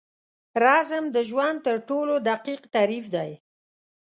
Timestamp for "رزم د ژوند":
0.63-1.57